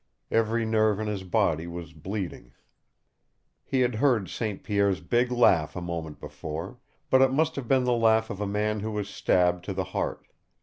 [0.31, 2.53] Every nerve in his body was bleeding.
[3.63, 4.63] He had heard St.
[4.63, 6.79] Pierre's big laugh a moment before,
[7.11, 9.83] but it must have been the laugh of a man who was stabbed to the
[9.93, 10.25] heart.